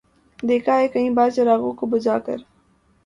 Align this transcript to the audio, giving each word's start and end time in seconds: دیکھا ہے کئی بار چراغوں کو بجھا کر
دیکھا 0.43 0.77
ہے 0.79 0.87
کئی 0.87 1.09
بار 1.09 1.29
چراغوں 1.29 1.71
کو 1.73 1.85
بجھا 1.85 2.17
کر 2.19 2.37